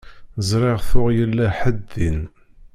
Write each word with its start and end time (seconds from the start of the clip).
Ẓriɣ 0.49 0.79
tuɣ 0.89 1.07
yella 1.17 1.47
ḥedd 1.59 1.79
din. 1.93 2.21